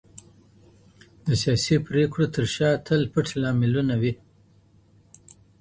د 1.25 1.27
سياسي 1.41 1.75
پرېکړو 1.87 2.25
تر 2.35 2.45
شا 2.55 2.69
تل 2.85 3.01
پټ 3.13 3.27
لاملونه 3.41 3.93
وي. 4.01 4.13